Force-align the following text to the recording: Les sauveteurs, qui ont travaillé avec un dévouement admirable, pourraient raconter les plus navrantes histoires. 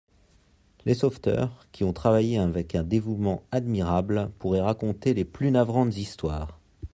Les 0.83 0.95
sauveteurs, 0.95 1.67
qui 1.71 1.83
ont 1.83 1.93
travaillé 1.93 2.39
avec 2.39 2.73
un 2.73 2.81
dévouement 2.81 3.43
admirable, 3.51 4.31
pourraient 4.39 4.59
raconter 4.59 5.13
les 5.13 5.25
plus 5.25 5.51
navrantes 5.51 5.95
histoires. 5.95 6.59